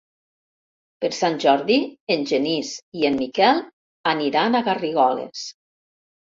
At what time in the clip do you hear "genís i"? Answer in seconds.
2.31-3.05